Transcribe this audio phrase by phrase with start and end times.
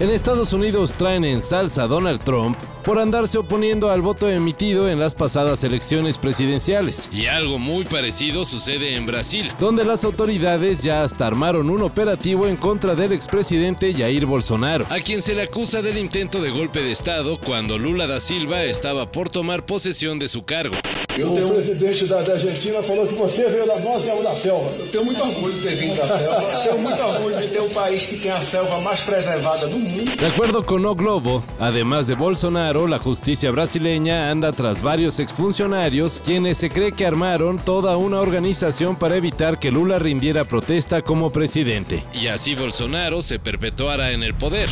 [0.00, 4.88] En Estados Unidos traen en salsa a Donald Trump por andarse oponiendo al voto emitido
[4.88, 7.08] en las pasadas elecciones presidenciales.
[7.12, 12.46] Y algo muy parecido sucede en Brasil, donde las autoridades ya hasta armaron un operativo
[12.46, 16.80] en contra del expresidente Jair Bolsonaro, a quien se le acusa del intento de golpe
[16.80, 20.76] de Estado cuando Lula da Silva estaba por tomar posesión de su cargo.
[21.24, 24.70] O presidente da, da Argentina falou que você veio da nossa e da selva.
[24.78, 26.62] Eu tenho muito orgulho de ter vindo da selva.
[26.62, 30.04] tenho muito orgulho de ter um país que tem a selva mais preservada do mundo.
[30.16, 36.20] De acuerdo con O Globo, además de Bolsonaro, la justicia brasileña anda tras varios exfuncionarios
[36.24, 41.30] quienes se cree que armaron toda una organización para evitar que Lula rindiera protesta como
[41.30, 42.02] presidente.
[42.14, 44.68] Y así Bolsonaro se perpetuara en el poder.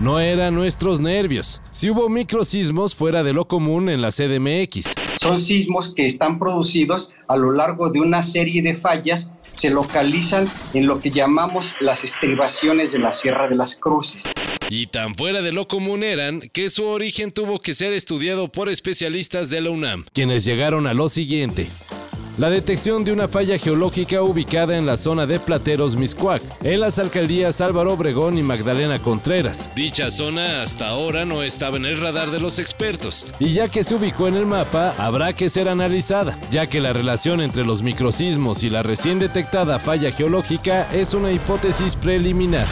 [0.00, 1.60] No eran nuestros nervios.
[1.72, 4.94] Si hubo microsismos fuera de lo común en la CDMX.
[5.16, 10.48] Son sismos que están producidos a lo largo de una serie de fallas, se localizan
[10.72, 14.32] en lo que llamamos las estribaciones de la Sierra de las Cruces.
[14.70, 18.68] Y tan fuera de lo común eran que su origen tuvo que ser estudiado por
[18.68, 21.66] especialistas de la UNAM, quienes llegaron a lo siguiente
[22.38, 26.98] la detección de una falla geológica ubicada en la zona de Plateros Miscuac, en las
[27.00, 29.70] alcaldías Álvaro Obregón y Magdalena Contreras.
[29.74, 33.82] Dicha zona hasta ahora no estaba en el radar de los expertos, y ya que
[33.82, 37.82] se ubicó en el mapa, habrá que ser analizada, ya que la relación entre los
[37.82, 42.66] microsismos y la recién detectada falla geológica es una hipótesis preliminar.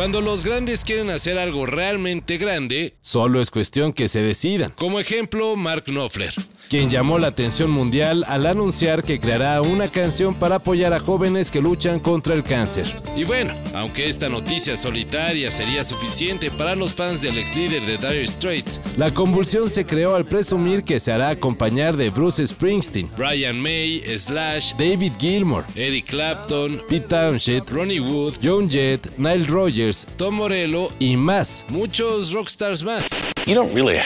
[0.00, 4.72] Cuando los grandes quieren hacer algo realmente grande, solo es cuestión que se decidan.
[4.74, 6.32] Como ejemplo, Mark Knopfler
[6.70, 11.50] quien llamó la atención mundial al anunciar que creará una canción para apoyar a jóvenes
[11.50, 13.02] que luchan contra el cáncer.
[13.16, 17.98] Y bueno, aunque esta noticia solitaria sería suficiente para los fans del ex líder de
[17.98, 23.10] Dire Straits, la convulsión se creó al presumir que se hará acompañar de Bruce Springsteen,
[23.16, 29.89] Brian May, Slash, David Gilmour, Eric Clapton, Pete Townshend, Ronnie Wood, Joan Jett, Nile Rogers,
[30.16, 33.08] Tom Morello y más, muchos rockstars más.
[33.46, 33.98] You don't really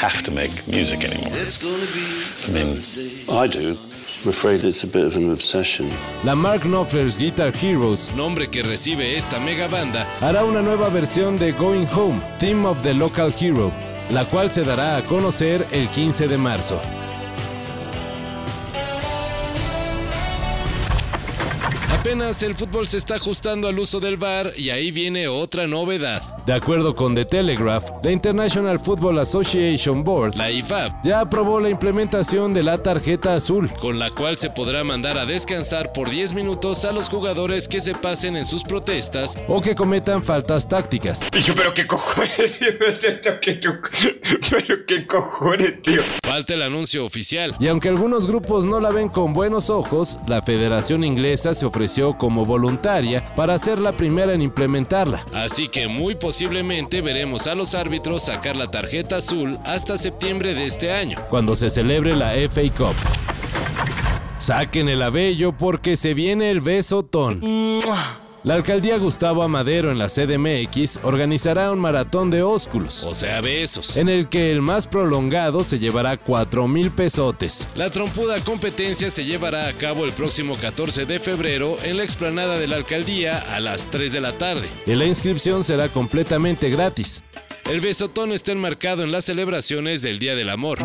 [0.00, 1.32] have to make music anymore.
[2.48, 2.80] I mean,
[3.28, 3.76] I do.
[4.24, 5.88] I'm afraid it's a bit of an obsession.
[6.24, 11.38] La Mark Knopfler's Guitar Heroes, nombre que recibe esta mega banda, hará una nueva versión
[11.38, 13.70] de Going Home, Theme of the Local Hero,
[14.10, 16.80] la cual se dará a conocer el 15 de marzo.
[22.08, 26.22] Apenas el fútbol se está ajustando al uso del VAR y ahí viene otra novedad.
[26.46, 31.68] De acuerdo con The Telegraph, la International Football Association Board, la IFAB, ya aprobó la
[31.68, 36.32] implementación de la tarjeta azul, con la cual se podrá mandar a descansar por 10
[36.32, 41.28] minutos a los jugadores que se pasen en sus protestas o que cometan faltas tácticas.
[41.54, 42.58] pero qué cojones,
[43.60, 43.80] tío.
[44.50, 46.00] Pero qué cojones, tío.
[46.24, 47.54] Falta el anuncio oficial.
[47.60, 51.97] Y aunque algunos grupos no la ven con buenos ojos, la Federación Inglesa se ofreció
[52.16, 55.24] como voluntaria para ser la primera en implementarla.
[55.34, 60.66] Así que muy posiblemente veremos a los árbitros sacar la tarjeta azul hasta septiembre de
[60.66, 62.94] este año, cuando se celebre la FA Cup.
[64.38, 67.40] Saquen el abello porque se viene el besotón.
[68.44, 73.96] La alcaldía Gustavo Amadero en la CDMX organizará un maratón de ósculos, o sea, besos,
[73.96, 77.66] en el que el más prolongado se llevará 4 mil pesotes.
[77.74, 82.58] La trompuda competencia se llevará a cabo el próximo 14 de febrero en la explanada
[82.58, 87.24] de la alcaldía a las 3 de la tarde, y la inscripción será completamente gratis.
[87.64, 90.78] El besotón está enmarcado en las celebraciones del Día del Amor.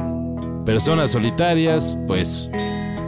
[0.65, 2.49] Personas solitarias, pues,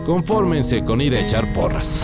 [0.06, 2.04] confórmense con ir a echar porras.